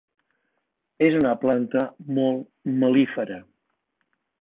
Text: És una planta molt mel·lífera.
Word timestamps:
És 1.09 1.17
una 1.19 1.35
planta 1.45 1.85
molt 2.19 2.75
mel·lífera. 2.81 3.43